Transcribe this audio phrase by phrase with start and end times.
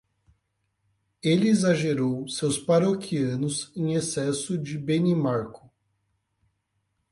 [1.21, 5.69] Ele exagerou seus paroquianos em excesso de Benimarco.